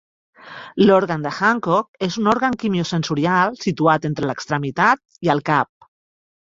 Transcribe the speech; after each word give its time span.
L'organ 0.87 1.25
de 1.27 1.33
Hancock 1.39 2.07
és 2.09 2.17
un 2.23 2.31
òrgan 2.33 2.57
quimiosensorial 2.65 3.57
situat 3.69 4.11
entre 4.13 4.33
l'extremitat 4.35 5.27
i 5.31 5.35
el 5.39 5.49
cap. 5.55 5.75